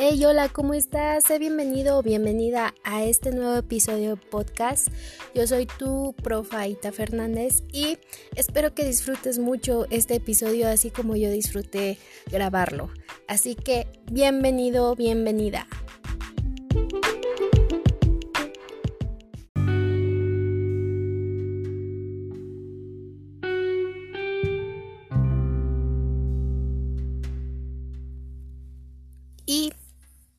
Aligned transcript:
Hey, 0.00 0.24
hola, 0.24 0.48
¿cómo 0.48 0.74
estás? 0.74 1.24
Sé 1.24 1.40
bienvenido 1.40 1.98
o 1.98 2.02
bienvenida 2.04 2.72
a 2.84 3.02
este 3.02 3.32
nuevo 3.32 3.56
episodio 3.56 4.10
de 4.10 4.16
podcast. 4.16 4.90
Yo 5.34 5.44
soy 5.48 5.66
tu 5.66 6.14
profaita 6.22 6.92
Fernández 6.92 7.64
y 7.72 7.98
espero 8.36 8.76
que 8.76 8.84
disfrutes 8.84 9.40
mucho 9.40 9.86
este 9.90 10.14
episodio 10.14 10.68
así 10.68 10.92
como 10.92 11.16
yo 11.16 11.32
disfruté 11.32 11.98
grabarlo. 12.30 12.90
Así 13.26 13.56
que 13.56 13.88
bienvenido, 14.12 14.94
bienvenida. 14.94 15.66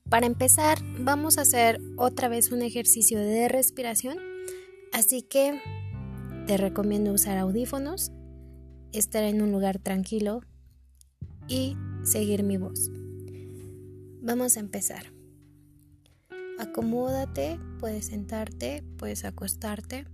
Para 0.09 0.25
empezar, 0.25 0.79
vamos 0.99 1.37
a 1.37 1.41
hacer 1.41 1.79
otra 1.95 2.29
vez 2.29 2.51
un 2.51 2.61
ejercicio 2.61 3.19
de 3.19 3.47
respiración, 3.47 4.17
así 4.91 5.21
que 5.21 5.61
te 6.47 6.57
recomiendo 6.57 7.13
usar 7.13 7.37
audífonos, 7.37 8.11
estar 8.91 9.23
en 9.23 9.41
un 9.41 9.51
lugar 9.51 9.77
tranquilo 9.77 10.41
y 11.47 11.77
seguir 12.03 12.43
mi 12.43 12.57
voz. 12.57 12.89
Vamos 14.21 14.57
a 14.57 14.59
empezar. 14.59 15.13
Acomódate, 16.57 17.59
puedes 17.79 18.07
sentarte, 18.07 18.83
puedes 18.97 19.23
acostarte 19.25 20.05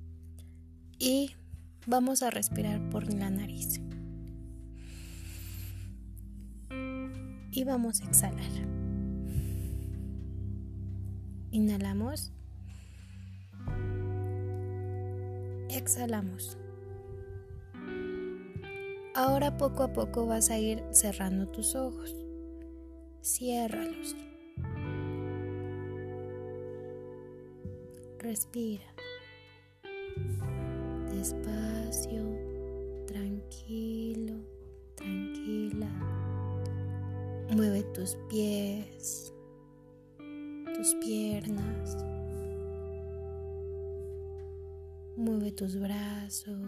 y 1.00 1.32
vamos 1.88 2.22
a 2.22 2.30
respirar 2.30 2.90
por 2.90 3.12
la 3.12 3.30
nariz. 3.30 3.80
Y 7.52 7.64
vamos 7.64 8.02
a 8.02 8.06
exhalar. 8.06 8.85
Inhalamos. 11.56 12.34
Exhalamos. 15.70 16.58
Ahora 19.16 19.56
poco 19.56 19.84
a 19.84 19.94
poco 19.94 20.26
vas 20.26 20.50
a 20.50 20.60
ir 20.60 20.84
cerrando 20.92 21.48
tus 21.48 21.74
ojos. 21.76 22.14
Ciérralos. 23.22 24.18
Respira. 28.20 28.94
Despacio, 31.14 32.38
tranquilo, 33.08 34.34
tranquila. 34.98 35.88
Mueve 37.50 37.84
tus 37.94 38.18
pies 38.30 39.35
tus 40.86 40.96
piernas. 40.96 41.98
Mueve 45.16 45.52
tus 45.52 45.80
brazos. 45.80 46.60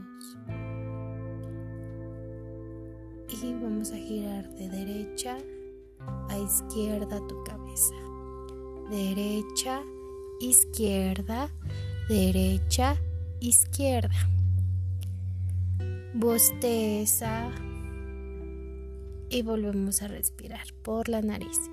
Y 3.30 3.54
vamos 3.54 3.92
a 3.92 3.98
girar 3.98 4.50
de 4.56 4.70
derecha 4.70 5.38
a 6.30 6.38
izquierda 6.40 7.20
tu 7.28 7.44
cabeza. 7.44 7.94
Derecha, 8.90 9.84
izquierda, 10.40 11.50
derecha, 12.10 12.96
izquierda. 13.40 14.16
Bosteza. 16.16 17.52
Y 19.30 19.44
volvemos 19.44 20.02
a 20.02 20.08
respirar 20.08 20.74
por 20.82 21.08
la 21.08 21.22
nariz. 21.22 21.70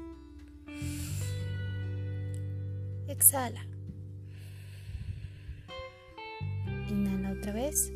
Exhala. 3.14 3.64
Inhala 6.89 7.30
otra 7.30 7.52
vez. 7.52 7.92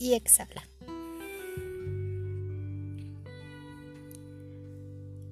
Y 0.00 0.14
exhala. 0.14 0.68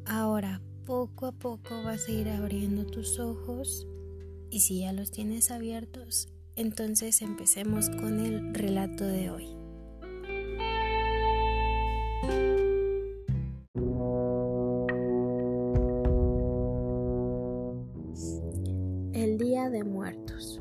Ahora, 0.05 0.61
poco 0.87 1.27
a 1.27 1.33
poco 1.33 1.83
vas 1.83 2.07
a 2.07 2.13
ir 2.13 2.29
abriendo 2.29 2.87
tus 2.87 3.19
ojos 3.19 3.89
y 4.49 4.61
si 4.61 4.81
ya 4.81 4.93
los 4.93 5.11
tienes 5.11 5.51
abiertos, 5.51 6.29
entonces 6.55 7.23
empecemos 7.23 7.91
con 7.91 8.21
el 8.21 8.55
relato 8.55 9.05
de 9.05 9.31
hoy. 9.31 9.62
De 19.13 19.85
Muertos. 19.85 20.61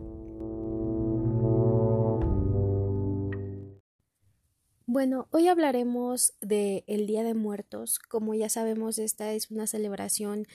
Bueno, 4.86 5.28
hoy 5.32 5.48
hablaremos 5.48 6.34
de 6.42 6.84
el 6.88 7.08
Día 7.08 7.24
de 7.24 7.34
Muertos. 7.34 7.98
Como 7.98 8.34
ya 8.34 8.50
sabemos, 8.50 9.00
esta 9.00 9.32
es 9.32 9.52
una 9.52 9.68
celebración 9.68 10.48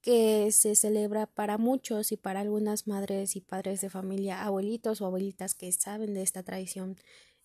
que 0.00 0.50
se 0.50 0.74
celebra 0.74 1.26
para 1.26 1.58
muchos 1.58 2.10
y 2.10 2.16
para 2.16 2.40
algunas 2.40 2.86
madres 2.86 3.36
y 3.36 3.42
padres 3.42 3.82
de 3.82 3.90
familia, 3.90 4.42
abuelitos 4.42 5.02
o 5.02 5.06
abuelitas 5.06 5.54
que 5.54 5.70
saben 5.72 6.14
de 6.14 6.22
esta 6.22 6.42
tradición 6.42 6.96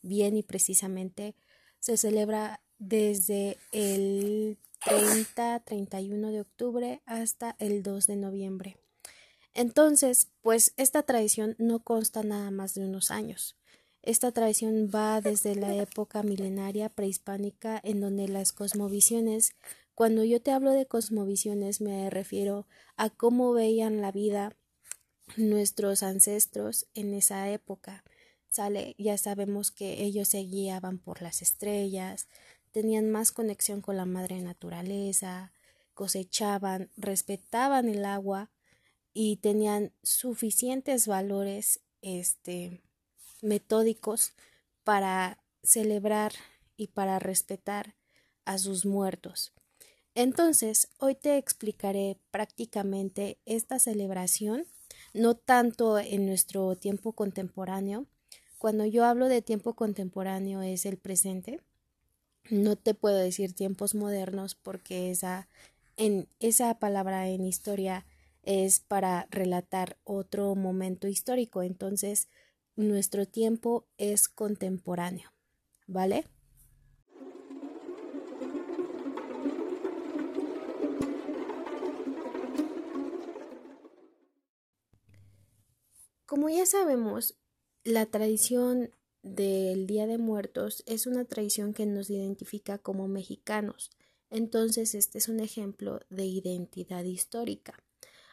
bien 0.01 0.37
y 0.37 0.43
precisamente 0.43 1.35
se 1.79 1.97
celebra 1.97 2.61
desde 2.79 3.57
el 3.73 4.57
30, 4.85 5.59
31 5.65 6.31
de 6.31 6.41
octubre 6.41 7.01
hasta 7.05 7.57
el 7.59 7.83
2 7.83 8.07
de 8.07 8.15
noviembre. 8.15 8.77
Entonces, 9.57 10.27
pues 10.43 10.71
esta 10.77 11.01
tradición 11.01 11.55
no 11.57 11.79
consta 11.79 12.21
nada 12.21 12.51
más 12.51 12.75
de 12.75 12.85
unos 12.85 13.09
años. 13.09 13.55
Esta 14.03 14.31
tradición 14.31 14.91
va 14.93 15.19
desde 15.19 15.55
la 15.55 15.73
época 15.73 16.21
milenaria 16.21 16.89
prehispánica 16.89 17.81
en 17.83 17.99
donde 17.99 18.27
las 18.27 18.53
cosmovisiones, 18.53 19.55
cuando 19.95 20.23
yo 20.23 20.39
te 20.43 20.51
hablo 20.51 20.73
de 20.73 20.85
cosmovisiones 20.85 21.81
me 21.81 22.07
refiero 22.11 22.67
a 22.97 23.09
cómo 23.09 23.51
veían 23.51 23.99
la 23.99 24.11
vida 24.11 24.55
nuestros 25.37 26.03
ancestros 26.03 26.85
en 26.93 27.15
esa 27.15 27.49
época. 27.49 28.03
Sale, 28.49 28.93
ya 28.99 29.17
sabemos 29.17 29.71
que 29.71 30.03
ellos 30.03 30.27
se 30.27 30.43
guiaban 30.43 30.99
por 30.99 31.23
las 31.23 31.41
estrellas, 31.41 32.27
tenían 32.71 33.09
más 33.09 33.31
conexión 33.31 33.81
con 33.81 33.97
la 33.97 34.05
madre 34.05 34.39
naturaleza, 34.39 35.51
cosechaban, 35.95 36.91
respetaban 36.95 37.89
el 37.89 38.05
agua 38.05 38.51
y 39.19 39.37
tenían 39.37 39.91
suficientes 40.03 41.07
valores 41.07 41.79
este, 42.03 42.83
metódicos 43.41 44.33
para 44.83 45.39
celebrar 45.63 46.33
y 46.75 46.89
para 46.89 47.17
respetar 47.17 47.95
a 48.45 48.59
sus 48.59 48.85
muertos. 48.85 49.53
Entonces, 50.13 50.89
hoy 50.99 51.15
te 51.15 51.37
explicaré 51.37 52.19
prácticamente 52.29 53.39
esta 53.47 53.79
celebración, 53.79 54.67
no 55.15 55.33
tanto 55.33 55.97
en 55.97 56.27
nuestro 56.27 56.75
tiempo 56.75 57.13
contemporáneo. 57.13 58.05
Cuando 58.59 58.85
yo 58.85 59.03
hablo 59.03 59.29
de 59.29 59.41
tiempo 59.41 59.73
contemporáneo 59.73 60.61
es 60.61 60.85
el 60.85 60.97
presente. 60.97 61.59
No 62.51 62.75
te 62.75 62.93
puedo 62.93 63.17
decir 63.17 63.53
tiempos 63.53 63.95
modernos 63.95 64.53
porque 64.53 65.09
esa, 65.09 65.49
en, 65.95 66.29
esa 66.39 66.77
palabra 66.77 67.27
en 67.29 67.45
historia 67.45 68.05
es 68.47 68.79
para 68.79 69.27
relatar 69.29 69.97
otro 70.05 70.55
momento 70.55 71.09
histórico. 71.09 71.63
Entonces, 71.63 72.29
nuestro 72.77 73.25
tiempo 73.25 73.85
es 73.97 74.29
contemporáneo. 74.29 75.33
¿Vale? 75.85 76.25
Como 86.25 86.49
ya 86.49 86.65
sabemos, 86.65 87.35
la 87.83 88.05
tradición 88.05 88.91
del 89.23 89.87
Día 89.87 90.07
de 90.07 90.17
Muertos 90.17 90.83
es 90.85 91.05
una 91.05 91.25
tradición 91.25 91.73
que 91.73 91.85
nos 91.85 92.09
identifica 92.09 92.77
como 92.77 93.09
mexicanos. 93.09 93.91
Entonces, 94.29 94.95
este 94.95 95.17
es 95.17 95.27
un 95.27 95.41
ejemplo 95.41 95.99
de 96.09 96.25
identidad 96.25 97.03
histórica. 97.03 97.83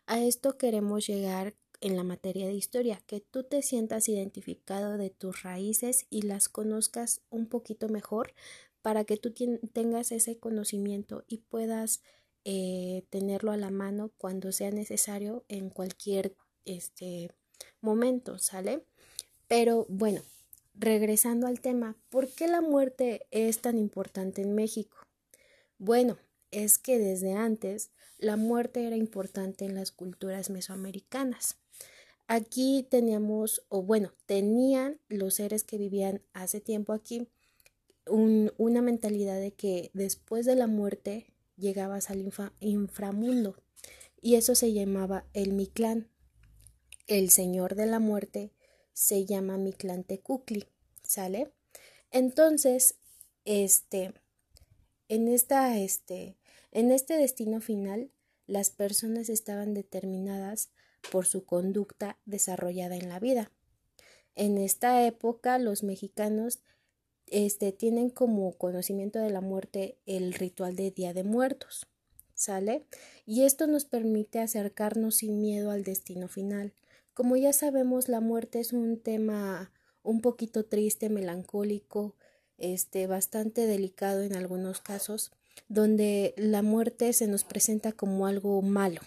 A 0.06 0.22
esto 0.22 0.58
queremos 0.58 1.06
llegar 1.06 1.54
en 1.80 1.96
la 1.96 2.04
materia 2.04 2.46
de 2.46 2.54
historia, 2.54 3.00
que 3.06 3.20
tú 3.20 3.42
te 3.42 3.62
sientas 3.62 4.08
identificado 4.08 4.98
de 4.98 5.10
tus 5.10 5.42
raíces 5.42 6.06
y 6.10 6.22
las 6.22 6.48
conozcas 6.48 7.22
un 7.30 7.46
poquito 7.46 7.88
mejor 7.88 8.34
para 8.82 9.04
que 9.04 9.16
tú 9.16 9.32
tengas 9.72 10.12
ese 10.12 10.38
conocimiento 10.38 11.24
y 11.26 11.38
puedas 11.38 12.02
eh, 12.44 13.04
tenerlo 13.08 13.52
a 13.52 13.56
la 13.56 13.70
mano 13.70 14.12
cuando 14.18 14.52
sea 14.52 14.70
necesario 14.70 15.44
en 15.48 15.70
cualquier 15.70 16.34
este 16.66 17.30
momento, 17.80 18.38
¿sale? 18.38 18.84
Pero 19.48 19.86
bueno, 19.88 20.20
regresando 20.74 21.46
al 21.46 21.60
tema, 21.60 21.96
¿por 22.10 22.28
qué 22.28 22.46
la 22.46 22.60
muerte 22.60 23.26
es 23.30 23.60
tan 23.60 23.78
importante 23.78 24.42
en 24.42 24.54
México? 24.54 24.98
Bueno, 25.78 26.18
es 26.54 26.78
que 26.78 26.98
desde 26.98 27.32
antes 27.32 27.90
la 28.18 28.36
muerte 28.36 28.86
era 28.86 28.96
importante 28.96 29.64
en 29.64 29.74
las 29.74 29.90
culturas 29.90 30.50
mesoamericanas. 30.50 31.58
Aquí 32.26 32.86
teníamos, 32.90 33.64
o 33.68 33.82
bueno, 33.82 34.12
tenían 34.26 35.00
los 35.08 35.34
seres 35.34 35.62
que 35.62 35.76
vivían 35.76 36.22
hace 36.32 36.60
tiempo 36.60 36.92
aquí 36.92 37.28
una 38.06 38.82
mentalidad 38.82 39.40
de 39.40 39.52
que 39.52 39.90
después 39.94 40.44
de 40.46 40.56
la 40.56 40.66
muerte 40.66 41.32
llegabas 41.56 42.10
al 42.10 42.30
inframundo 42.60 43.56
y 44.20 44.36
eso 44.36 44.54
se 44.54 44.72
llamaba 44.72 45.26
el 45.32 45.52
Mictlán. 45.52 46.10
El 47.06 47.30
señor 47.30 47.74
de 47.74 47.86
la 47.86 47.98
muerte 47.98 48.52
se 48.92 49.26
llama 49.26 49.58
Tecukli, 50.06 50.68
¿sale? 51.02 51.52
Entonces, 52.10 52.96
este, 53.44 54.14
en 55.08 55.28
esta, 55.28 55.78
este, 55.78 56.36
en 56.74 56.90
este 56.90 57.16
destino 57.16 57.60
final, 57.60 58.10
las 58.46 58.70
personas 58.70 59.28
estaban 59.30 59.72
determinadas 59.72 60.70
por 61.10 61.24
su 61.24 61.44
conducta 61.44 62.18
desarrollada 62.26 62.96
en 62.96 63.08
la 63.08 63.20
vida. 63.20 63.50
En 64.34 64.58
esta 64.58 65.06
época, 65.06 65.58
los 65.58 65.82
mexicanos 65.82 66.60
este, 67.26 67.72
tienen 67.72 68.10
como 68.10 68.52
conocimiento 68.58 69.18
de 69.20 69.30
la 69.30 69.40
muerte 69.40 69.98
el 70.04 70.34
ritual 70.34 70.76
de 70.76 70.90
Día 70.90 71.14
de 71.14 71.24
Muertos. 71.24 71.86
¿Sale? 72.34 72.84
Y 73.24 73.44
esto 73.44 73.68
nos 73.68 73.84
permite 73.84 74.40
acercarnos 74.40 75.16
sin 75.16 75.40
miedo 75.40 75.70
al 75.70 75.84
destino 75.84 76.26
final. 76.26 76.74
Como 77.14 77.36
ya 77.36 77.52
sabemos, 77.52 78.08
la 78.08 78.20
muerte 78.20 78.58
es 78.58 78.72
un 78.72 78.98
tema 79.00 79.72
un 80.02 80.20
poquito 80.20 80.64
triste, 80.64 81.08
melancólico, 81.08 82.16
este, 82.58 83.06
bastante 83.06 83.66
delicado 83.66 84.22
en 84.22 84.34
algunos 84.34 84.80
casos, 84.80 85.30
donde 85.68 86.34
la 86.36 86.62
muerte 86.62 87.12
se 87.12 87.26
nos 87.26 87.44
presenta 87.44 87.92
como 87.92 88.26
algo 88.26 88.60
malo. 88.62 89.00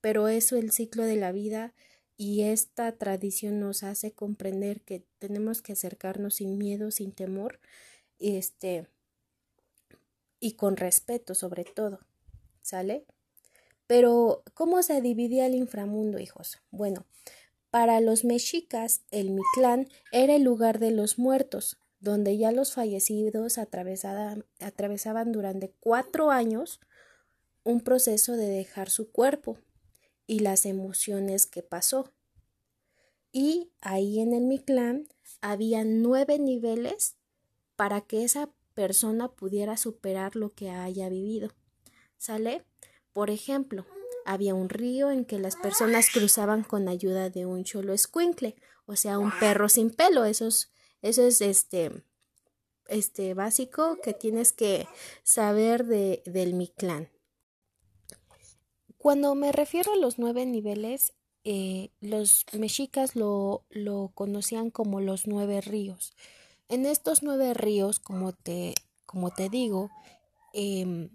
Pero 0.00 0.28
eso 0.28 0.56
es 0.56 0.64
el 0.64 0.72
ciclo 0.72 1.04
de 1.04 1.16
la 1.16 1.32
vida 1.32 1.74
y 2.16 2.42
esta 2.42 2.92
tradición 2.92 3.60
nos 3.60 3.82
hace 3.82 4.12
comprender 4.12 4.82
que 4.82 5.04
tenemos 5.18 5.62
que 5.62 5.72
acercarnos 5.72 6.34
sin 6.34 6.58
miedo, 6.58 6.90
sin 6.90 7.12
temor, 7.12 7.60
este, 8.18 8.86
y 10.38 10.52
con 10.52 10.76
respeto 10.76 11.34
sobre 11.34 11.64
todo. 11.64 12.00
¿Sale? 12.62 13.06
Pero, 13.86 14.44
¿cómo 14.54 14.82
se 14.82 15.00
dividía 15.00 15.46
el 15.46 15.54
inframundo, 15.54 16.18
hijos? 16.18 16.58
Bueno, 16.70 17.06
para 17.70 18.00
los 18.00 18.24
mexicas, 18.24 19.02
el 19.10 19.30
Mictlán 19.30 19.88
era 20.12 20.36
el 20.36 20.42
lugar 20.42 20.78
de 20.78 20.90
los 20.90 21.18
muertos, 21.18 21.78
donde 22.00 22.36
ya 22.38 22.50
los 22.50 22.72
fallecidos 22.72 23.58
atravesaban 23.58 25.32
durante 25.32 25.72
cuatro 25.80 26.30
años 26.30 26.80
un 27.62 27.82
proceso 27.82 28.36
de 28.36 28.48
dejar 28.48 28.90
su 28.90 29.10
cuerpo 29.10 29.58
y 30.26 30.40
las 30.40 30.64
emociones 30.66 31.46
que 31.46 31.62
pasó. 31.62 32.12
Y 33.32 33.70
ahí 33.80 34.20
en 34.20 34.34
el 34.34 34.44
Mictlán 34.44 35.06
había 35.40 35.84
nueve 35.84 36.38
niveles 36.38 37.16
para 37.76 38.00
que 38.00 38.24
esa 38.24 38.50
persona 38.74 39.28
pudiera 39.28 39.76
superar 39.76 40.36
lo 40.36 40.54
que 40.54 40.70
haya 40.70 41.08
vivido. 41.08 41.50
¿Sale? 42.16 42.64
Por 43.12 43.30
ejemplo, 43.30 43.86
había 44.24 44.54
un 44.54 44.68
río 44.68 45.10
en 45.10 45.24
que 45.24 45.38
las 45.38 45.56
personas 45.56 46.10
cruzaban 46.12 46.62
con 46.62 46.88
ayuda 46.88 47.30
de 47.30 47.46
un 47.46 47.64
cholo 47.64 47.92
escuincle, 47.92 48.56
o 48.86 48.96
sea, 48.96 49.18
un 49.18 49.32
perro 49.38 49.68
sin 49.68 49.90
pelo. 49.90 50.24
Eso 50.24 50.46
es, 50.46 50.70
eso 51.02 51.22
es 51.22 51.40
este, 51.40 52.04
este 52.88 53.34
básico 53.34 53.98
que 54.02 54.14
tienes 54.14 54.52
que 54.52 54.86
saber 55.22 55.86
de, 55.86 56.22
del 56.26 56.54
Mictlán. 56.54 57.10
Cuando 58.98 59.34
me 59.34 59.52
refiero 59.52 59.94
a 59.94 59.96
los 59.96 60.18
nueve 60.18 60.44
niveles, 60.44 61.14
eh, 61.44 61.90
los 62.00 62.44
mexicas 62.52 63.16
lo, 63.16 63.64
lo 63.70 64.10
conocían 64.14 64.70
como 64.70 65.00
los 65.00 65.26
nueve 65.26 65.62
ríos. 65.62 66.14
En 66.68 66.84
estos 66.84 67.22
nueve 67.22 67.54
ríos, 67.54 67.98
como 67.98 68.32
te, 68.32 68.74
como 69.06 69.30
te 69.30 69.48
digo, 69.48 69.90
eh, 70.52 71.08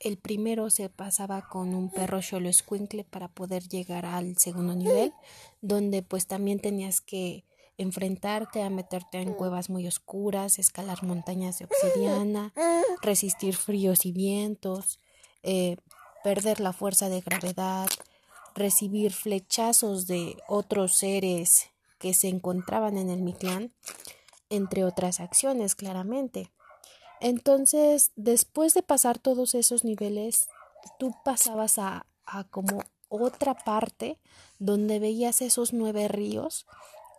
el 0.00 0.16
primero 0.16 0.70
se 0.70 0.88
pasaba 0.88 1.46
con 1.48 1.74
un 1.74 1.90
perro 1.90 2.18
escuincle 2.18 3.04
para 3.04 3.28
poder 3.28 3.68
llegar 3.68 4.06
al 4.06 4.38
segundo 4.38 4.74
nivel, 4.74 5.12
donde 5.60 6.02
pues 6.02 6.26
también 6.26 6.58
tenías 6.58 7.02
que 7.02 7.44
enfrentarte 7.80 8.62
a 8.62 8.68
meterte 8.68 9.20
en 9.20 9.32
cuevas 9.32 9.70
muy 9.70 9.86
oscuras, 9.86 10.58
escalar 10.58 11.02
montañas 11.02 11.58
de 11.58 11.64
obsidiana, 11.64 12.52
resistir 13.02 13.56
fríos 13.56 14.04
y 14.04 14.12
vientos, 14.12 15.00
eh, 15.42 15.76
perder 16.22 16.60
la 16.60 16.74
fuerza 16.74 17.08
de 17.08 17.22
gravedad, 17.22 17.88
recibir 18.54 19.12
flechazos 19.12 20.06
de 20.06 20.36
otros 20.46 20.94
seres 20.94 21.70
que 21.98 22.12
se 22.12 22.28
encontraban 22.28 22.98
en 22.98 23.08
el 23.08 23.22
Mictlán, 23.22 23.72
entre 24.50 24.84
otras 24.84 25.18
acciones, 25.20 25.74
claramente. 25.74 26.50
Entonces, 27.20 28.12
después 28.16 28.74
de 28.74 28.82
pasar 28.82 29.18
todos 29.18 29.54
esos 29.54 29.84
niveles, 29.84 30.48
tú 30.98 31.14
pasabas 31.24 31.78
a, 31.78 32.06
a 32.26 32.44
como 32.44 32.82
otra 33.08 33.54
parte 33.54 34.18
donde 34.58 34.98
veías 34.98 35.40
esos 35.40 35.72
nueve 35.72 36.08
ríos 36.08 36.66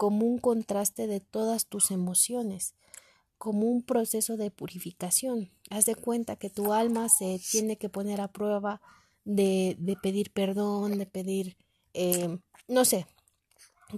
como 0.02 0.26
un 0.26 0.40
contraste 0.40 1.06
de 1.06 1.20
todas 1.20 1.68
tus 1.68 1.92
emociones, 1.92 2.74
como 3.38 3.68
un 3.68 3.84
proceso 3.84 4.36
de 4.36 4.50
purificación. 4.50 5.52
Haz 5.70 5.86
de 5.86 5.94
cuenta 5.94 6.38
que 6.38 6.50
tu 6.50 6.74
alma 6.74 7.08
se 7.08 7.40
tiene 7.52 7.76
que 7.78 7.88
poner 7.88 8.20
a 8.20 8.28
prueba 8.28 8.82
de, 9.26 9.76
de 9.78 9.96
pedir 9.96 10.32
perdón, 10.32 10.98
de 10.98 11.06
pedir, 11.06 11.56
eh, 11.94 12.40
no 12.68 12.84
sé, 12.84 13.06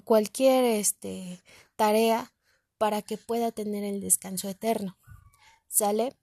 cualquier 0.04 0.66
este, 0.66 1.40
tarea 1.78 2.34
para 2.78 3.02
que 3.02 3.18
pueda 3.18 3.54
tener 3.54 3.86
el 3.86 4.02
descanso 4.02 4.50
eterno. 4.50 4.98
¿Sale? 5.70 6.18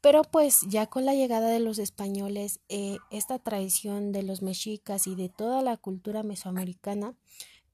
Pero 0.00 0.22
pues 0.22 0.60
ya 0.68 0.86
con 0.86 1.04
la 1.04 1.14
llegada 1.14 1.48
de 1.48 1.58
los 1.58 1.80
españoles, 1.80 2.60
eh, 2.68 2.98
esta 3.10 3.40
tradición 3.40 4.12
de 4.12 4.22
los 4.22 4.40
mexicas 4.40 5.08
y 5.08 5.16
de 5.16 5.30
toda 5.30 5.62
la 5.62 5.76
cultura 5.78 6.22
mesoamericana, 6.22 7.16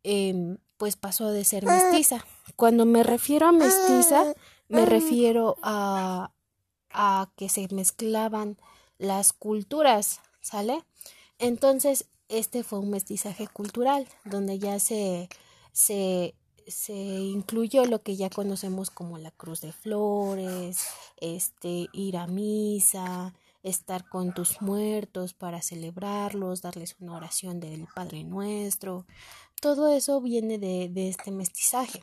em, 0.02 0.58
pues 0.76 0.96
pasó 0.96 1.30
de 1.30 1.44
ser 1.44 1.64
mestiza. 1.66 2.24
Cuando 2.56 2.86
me 2.86 3.02
refiero 3.02 3.46
a 3.46 3.52
mestiza, 3.52 4.34
me 4.68 4.86
refiero 4.86 5.56
a, 5.62 6.32
a 6.90 7.30
que 7.36 7.48
se 7.48 7.68
mezclaban 7.72 8.58
las 8.98 9.32
culturas, 9.32 10.20
¿sale? 10.40 10.84
Entonces, 11.38 12.06
este 12.28 12.62
fue 12.62 12.78
un 12.78 12.90
mestizaje 12.90 13.46
cultural, 13.48 14.06
donde 14.24 14.58
ya 14.58 14.78
se, 14.78 15.28
se 15.72 16.34
se 16.70 16.94
incluyó 16.94 17.84
lo 17.84 18.02
que 18.02 18.16
ya 18.16 18.30
conocemos 18.30 18.90
como 18.90 19.18
la 19.18 19.30
cruz 19.30 19.60
de 19.60 19.72
flores, 19.72 20.86
este 21.20 21.88
ir 21.92 22.16
a 22.16 22.26
misa, 22.26 23.34
estar 23.62 24.08
con 24.08 24.32
tus 24.32 24.62
muertos 24.62 25.34
para 25.34 25.60
celebrarlos, 25.62 26.62
darles 26.62 26.96
una 27.00 27.14
oración 27.14 27.60
del 27.60 27.86
Padre 27.94 28.24
Nuestro. 28.24 29.06
Todo 29.60 29.92
eso 29.92 30.20
viene 30.20 30.58
de, 30.58 30.88
de 30.88 31.08
este 31.08 31.30
mestizaje. 31.30 32.02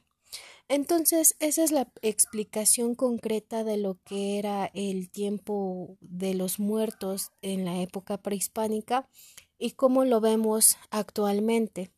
Entonces, 0.69 1.35
esa 1.39 1.63
es 1.63 1.71
la 1.71 1.91
explicación 2.01 2.93
concreta 2.93 3.63
de 3.63 3.77
lo 3.77 3.97
que 4.03 4.37
era 4.37 4.69
el 4.73 5.09
tiempo 5.09 5.97
de 6.01 6.33
los 6.33 6.59
muertos 6.59 7.31
en 7.41 7.63
la 7.63 7.81
época 7.81 8.17
prehispánica 8.17 9.07
y 9.57 9.71
cómo 9.71 10.03
lo 10.03 10.19
vemos 10.19 10.77
actualmente. 10.91 11.91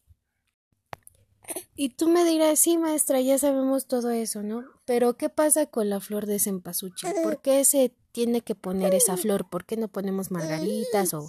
Y 1.75 1.89
tú 1.89 2.07
me 2.09 2.23
dirás, 2.25 2.59
sí, 2.59 2.77
maestra, 2.77 3.21
ya 3.21 3.39
sabemos 3.39 3.87
todo 3.87 4.11
eso, 4.11 4.43
¿no? 4.43 4.63
Pero 4.85 5.17
¿qué 5.17 5.29
pasa 5.29 5.65
con 5.65 5.89
la 5.89 5.99
flor 5.99 6.27
de 6.27 6.37
cempasúchil? 6.37 7.09
¿Por 7.23 7.41
qué 7.41 7.65
se 7.65 7.95
tiene 8.11 8.41
que 8.41 8.53
poner 8.53 8.93
esa 8.93 9.17
flor? 9.17 9.49
¿Por 9.49 9.65
qué 9.65 9.77
no 9.77 9.87
ponemos 9.87 10.29
margaritas 10.29 11.15
o, 11.15 11.27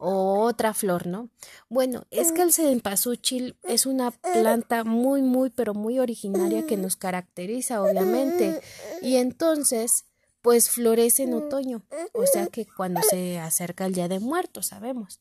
o 0.00 0.40
otra 0.40 0.72
flor, 0.72 1.06
no? 1.06 1.28
Bueno, 1.68 2.06
es 2.10 2.32
que 2.32 2.42
el 2.42 2.52
cempasúchil 2.52 3.56
es 3.62 3.84
una 3.84 4.10
planta 4.10 4.82
muy, 4.82 5.20
muy, 5.20 5.50
pero 5.50 5.74
muy 5.74 5.98
originaria 5.98 6.66
que 6.66 6.78
nos 6.78 6.96
caracteriza, 6.96 7.82
obviamente. 7.82 8.60
Y 9.02 9.16
entonces, 9.16 10.06
pues 10.40 10.70
florece 10.70 11.24
en 11.24 11.34
otoño, 11.34 11.82
o 12.14 12.26
sea 12.26 12.46
que 12.46 12.66
cuando 12.66 13.02
se 13.02 13.38
acerca 13.38 13.84
el 13.84 13.92
Día 13.92 14.08
de 14.08 14.20
Muertos, 14.20 14.68
sabemos. 14.68 15.20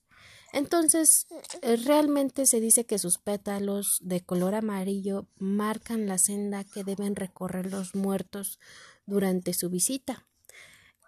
Entonces, 0.54 1.28
eh, 1.62 1.76
realmente 1.76 2.46
se 2.46 2.60
dice 2.60 2.86
que 2.86 2.98
sus 2.98 3.18
pétalos 3.18 4.00
de 4.02 4.22
color 4.22 4.56
amarillo 4.56 5.28
marcan 5.38 6.08
la 6.08 6.18
senda 6.18 6.64
que 6.64 6.84
deben 6.84 7.16
recorrer 7.16 7.72
los 7.72 7.96
muertos 7.96 8.60
durante 9.06 9.54
su 9.54 9.70
visita. 9.70 10.26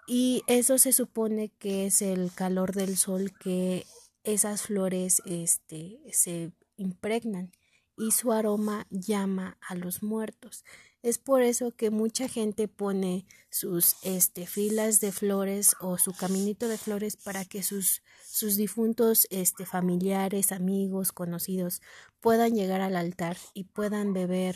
Y 0.07 0.43
eso 0.47 0.77
se 0.77 0.93
supone 0.93 1.49
que 1.59 1.85
es 1.85 2.01
el 2.01 2.31
calor 2.33 2.73
del 2.73 2.97
sol 2.97 3.31
que 3.37 3.85
esas 4.23 4.63
flores 4.63 5.21
este, 5.25 5.99
se 6.11 6.51
impregnan 6.77 7.51
y 7.97 8.11
su 8.11 8.31
aroma 8.31 8.87
llama 8.89 9.57
a 9.61 9.75
los 9.75 10.03
muertos. 10.03 10.63
Es 11.03 11.17
por 11.17 11.41
eso 11.41 11.75
que 11.75 11.89
mucha 11.89 12.27
gente 12.27 12.67
pone 12.67 13.25
sus 13.49 13.95
este, 14.03 14.45
filas 14.45 14.99
de 14.99 15.11
flores 15.11 15.75
o 15.79 15.97
su 15.97 16.13
caminito 16.13 16.67
de 16.67 16.77
flores 16.77 17.17
para 17.17 17.43
que 17.43 17.63
sus, 17.63 18.03
sus 18.23 18.55
difuntos 18.55 19.25
este, 19.31 19.65
familiares, 19.65 20.51
amigos, 20.51 21.11
conocidos 21.11 21.81
puedan 22.19 22.53
llegar 22.53 22.81
al 22.81 22.95
altar 22.95 23.37
y 23.55 23.63
puedan 23.63 24.13
beber, 24.13 24.55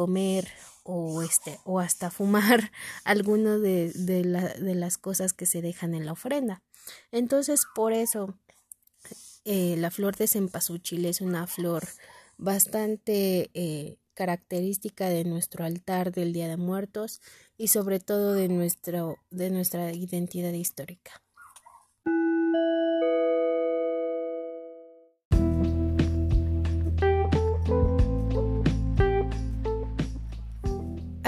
comer 0.00 0.48
o, 0.82 1.20
este, 1.20 1.58
o 1.64 1.78
hasta 1.78 2.10
fumar 2.10 2.72
alguno 3.04 3.58
de, 3.58 3.92
de, 3.92 4.24
la, 4.24 4.48
de 4.48 4.74
las 4.74 4.96
cosas 4.96 5.34
que 5.34 5.44
se 5.44 5.60
dejan 5.60 5.94
en 5.94 6.06
la 6.06 6.12
ofrenda. 6.12 6.62
Entonces, 7.12 7.66
por 7.74 7.92
eso 7.92 8.34
eh, 9.44 9.76
la 9.76 9.90
flor 9.90 10.16
de 10.16 10.26
cempasúchil 10.26 11.04
es 11.04 11.20
una 11.20 11.46
flor 11.46 11.86
bastante 12.38 13.50
eh, 13.52 13.98
característica 14.14 15.10
de 15.10 15.24
nuestro 15.24 15.66
altar 15.66 16.12
del 16.12 16.32
Día 16.32 16.48
de 16.48 16.56
Muertos 16.56 17.20
y 17.58 17.68
sobre 17.68 18.00
todo 18.00 18.32
de, 18.32 18.48
nuestro, 18.48 19.18
de 19.28 19.50
nuestra 19.50 19.92
identidad 19.92 20.54
histórica. 20.54 21.20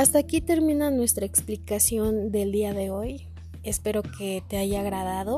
Hasta 0.02 0.18
aquí 0.18 0.40
termina 0.40 0.90
nuestra 0.90 1.26
explicación 1.26 2.32
del 2.32 2.50
día 2.50 2.74
de 2.74 2.90
hoy. 2.90 3.28
Espero 3.62 4.02
que 4.02 4.42
te 4.48 4.56
haya 4.56 4.80
agradado. 4.80 5.36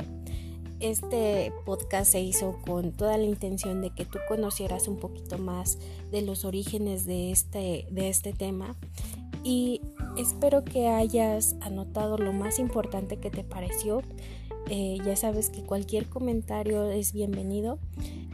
Este 0.80 1.52
podcast 1.66 2.10
se 2.10 2.22
hizo 2.22 2.58
con 2.64 2.92
toda 2.92 3.18
la 3.18 3.24
intención 3.24 3.82
de 3.82 3.90
que 3.90 4.06
tú 4.06 4.18
conocieras 4.26 4.88
un 4.88 4.96
poquito 4.96 5.36
más 5.36 5.76
de 6.10 6.22
los 6.22 6.46
orígenes 6.46 7.04
de 7.04 7.30
este, 7.30 7.86
de 7.90 8.08
este 8.08 8.32
tema 8.32 8.74
y 9.42 9.82
espero 10.16 10.64
que 10.64 10.88
hayas 10.88 11.56
anotado 11.60 12.16
lo 12.16 12.32
más 12.32 12.58
importante 12.58 13.18
que 13.18 13.28
te 13.28 13.44
pareció. 13.44 14.00
Eh, 14.70 14.96
ya 15.04 15.14
sabes 15.14 15.50
que 15.50 15.62
cualquier 15.62 16.08
comentario 16.08 16.90
es 16.90 17.12
bienvenido 17.12 17.78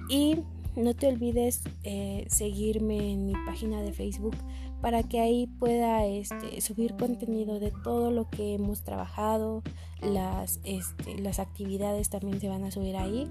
y 0.08 0.36
no 0.76 0.94
te 0.94 1.08
olvides 1.08 1.62
eh, 1.82 2.24
seguirme 2.28 3.14
en 3.14 3.26
mi 3.26 3.32
página 3.46 3.82
de 3.82 3.92
Facebook 3.92 4.36
para 4.80 5.02
que 5.02 5.20
ahí 5.20 5.46
pueda 5.46 6.06
este, 6.06 6.60
subir 6.60 6.96
contenido 6.96 7.60
de 7.60 7.72
todo 7.84 8.10
lo 8.10 8.28
que 8.28 8.54
hemos 8.54 8.82
trabajado, 8.82 9.62
las, 10.02 10.60
este, 10.64 11.18
las 11.18 11.38
actividades 11.38 12.08
también 12.10 12.40
se 12.40 12.48
van 12.48 12.64
a 12.64 12.70
subir 12.70 12.96
ahí. 12.96 13.26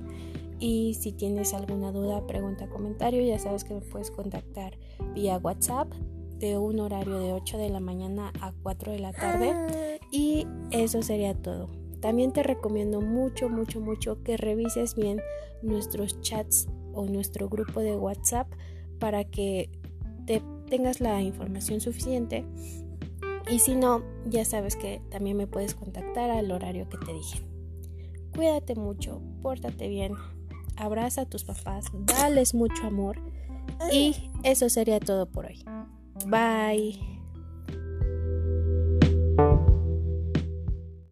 Y 0.60 0.96
si 0.96 1.14
tienes 1.14 1.54
alguna 1.54 1.92
duda, 1.92 2.28
pregunta, 2.28 2.68
comentario, 2.68 3.22
ya 3.22 3.40
sabes 3.40 3.64
que 3.64 3.74
me 3.74 3.82
puedes 3.82 4.12
contactar 4.12 4.78
vía 5.14 5.38
WhatsApp 5.38 5.92
de 6.38 6.58
un 6.58 6.80
horario 6.80 7.20
de 7.20 7.34
8 7.34 7.58
de 7.58 7.70
la 7.70 7.80
mañana 7.80 8.32
a 8.42 8.54
4 8.64 8.92
de 8.92 9.00
la 9.00 9.14
tarde. 9.14 10.00
Y 10.12 10.48
eso 10.72 11.04
sería 11.04 11.36
todo. 11.36 11.70
También 12.02 12.34
te 12.34 12.42
recomiendo 12.42 13.00
mucho, 13.00 13.48
mucho, 13.48 13.80
mucho 13.80 14.24
que 14.24 14.38
revises 14.38 14.96
bien 14.96 15.22
nuestros 15.62 16.20
chats 16.22 16.68
o 16.94 17.06
nuestro 17.06 17.48
grupo 17.48 17.82
de 17.82 17.96
WhatsApp 17.96 18.48
para 19.00 19.24
que 19.24 19.70
te 20.26 20.42
tengas 20.70 21.02
la 21.02 21.22
información 21.22 21.82
suficiente. 21.82 22.46
Y 23.52 23.60
si 23.60 23.76
no, 23.76 24.04
ya 24.28 24.46
sabes 24.46 24.76
que 24.76 25.02
también 25.10 25.36
me 25.36 25.48
puedes 25.48 25.74
contactar 25.74 26.30
al 26.30 26.52
horario 26.52 26.88
que 26.88 26.98
te 26.98 27.14
dije. 27.14 27.42
Cuídate 28.36 28.76
mucho, 28.76 29.22
pórtate 29.42 29.88
bien, 29.88 30.14
abraza 30.78 31.22
a 31.22 31.26
tus 31.26 31.44
papás, 31.44 31.86
dales 31.94 32.54
mucho 32.54 32.86
amor 32.86 33.20
y 33.92 34.16
eso 34.44 34.70
sería 34.70 35.00
todo 35.00 35.26
por 35.26 35.48
hoy. 35.48 35.66
Bye. 36.28 37.19